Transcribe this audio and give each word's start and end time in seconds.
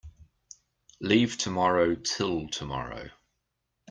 Leave 0.99 1.37
tomorrow 1.37 1.93
till 1.93 2.47
tomorrow. 2.47 3.11